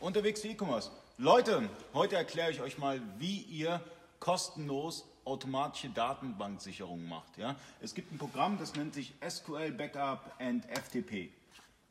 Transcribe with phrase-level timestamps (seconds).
[0.00, 0.90] Unterwegs für E-Commerce.
[1.16, 3.80] Leute, heute erkläre ich euch mal, wie ihr
[4.20, 7.36] kostenlos automatische Datenbanksicherung macht.
[7.36, 7.56] Ja?
[7.80, 11.30] Es gibt ein Programm, das nennt sich SQL Backup and FTP.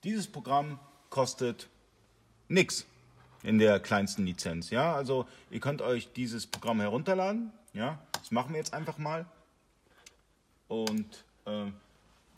[0.05, 1.67] Dieses Programm kostet
[2.47, 2.85] nichts
[3.43, 4.69] in der kleinsten Lizenz.
[4.69, 4.95] Ja?
[4.95, 7.51] Also ihr könnt euch dieses Programm herunterladen.
[7.73, 7.99] Ja?
[8.13, 9.25] Das machen wir jetzt einfach mal.
[10.69, 11.65] Und äh,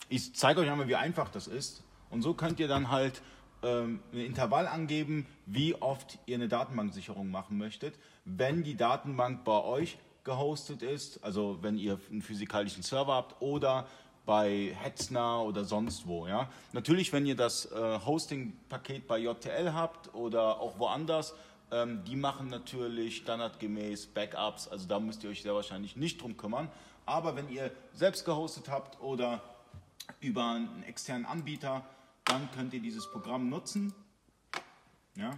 [0.08, 1.84] ich zeige euch einmal, wie einfach das ist.
[2.10, 3.22] Und so könnt ihr dann halt
[3.62, 7.94] ähm, ein Intervall angeben, wie oft ihr eine Datenbanksicherung machen möchtet.
[8.24, 13.86] Wenn die Datenbank bei euch gehostet ist, also wenn ihr einen physikalischen Server habt oder
[14.26, 16.26] bei Hetzner oder sonst wo.
[16.26, 16.48] Ja?
[16.72, 21.34] Natürlich, wenn ihr das äh, Hosting-Paket bei JTL habt oder auch woanders,
[21.72, 26.36] ähm, die machen natürlich standardgemäß Backups, also da müsst ihr euch sehr wahrscheinlich nicht drum
[26.36, 26.68] kümmern.
[27.06, 29.40] Aber wenn ihr selbst gehostet habt oder
[30.20, 31.84] über einen externen Anbieter,
[32.30, 33.92] dann könnt ihr dieses Programm nutzen.
[35.16, 35.36] Ja?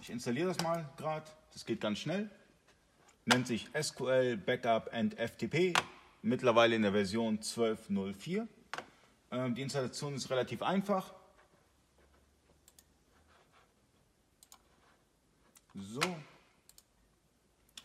[0.00, 2.28] Ich installiere das mal gerade, das geht ganz schnell.
[3.26, 5.72] Nennt sich SQL Backup and FTP,
[6.22, 8.46] mittlerweile in der Version 12.04.
[9.30, 11.14] Ähm, die Installation ist relativ einfach.
[15.74, 16.00] So.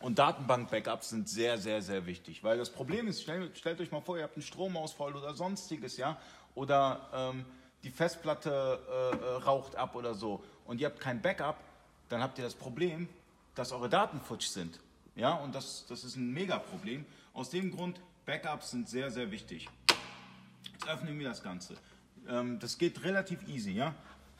[0.00, 4.00] Und Datenbank-Backups sind sehr, sehr, sehr wichtig, weil das Problem ist, stellt, stellt, euch mal
[4.00, 6.20] vor, ihr habt einen Stromausfall oder sonstiges, ja,
[6.56, 7.44] oder ähm,
[7.84, 11.56] die Festplatte äh, äh, raucht ab oder so und ihr habt kein Backup,
[12.08, 13.08] dann habt ihr das Problem,
[13.54, 14.78] dass eure Daten futsch sind.
[15.14, 17.04] Ja, und das, das ist ein Mega-Problem.
[17.34, 19.68] Aus dem Grund, Backups sind sehr, sehr wichtig.
[20.72, 21.76] Jetzt öffnen wir das Ganze.
[22.28, 23.94] Ähm, das geht relativ easy, ja.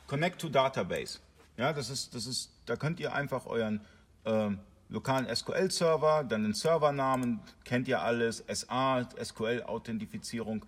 [0.07, 1.19] Connect to Database.
[1.57, 3.81] Ja, das ist, das ist, da könnt ihr einfach euren
[4.25, 10.65] ähm, lokalen SQL-Server, dann den Servernamen, kennt ihr alles, SA, SQL-Authentifizierung,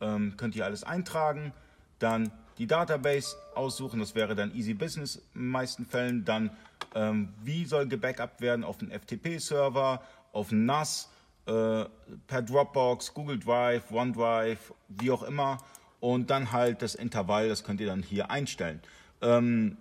[0.00, 1.52] ähm, könnt ihr alles eintragen
[1.98, 6.50] dann die Database aussuchen, das wäre dann Easy Business in den meisten Fällen, dann
[6.94, 11.08] ähm, wie soll gebackupt werden auf den FTP-Server, auf den NAS,
[11.46, 11.84] äh,
[12.26, 15.58] per Dropbox, Google Drive, OneDrive, wie auch immer
[16.00, 18.80] und dann halt das Intervall, das könnt ihr dann hier einstellen.
[19.22, 19.76] Ähm,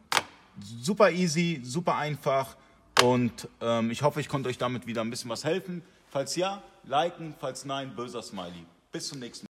[0.81, 2.55] super easy, super einfach
[3.03, 5.81] und ähm, ich hoffe, ich konnte euch damit wieder ein bisschen was helfen.
[6.09, 8.65] Falls ja, liken, falls nein, böser Smiley.
[8.91, 9.46] Bis zum nächsten Mal.